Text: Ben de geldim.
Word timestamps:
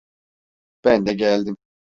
Ben 0.83 1.05
de 1.05 1.13
geldim. 1.13 1.57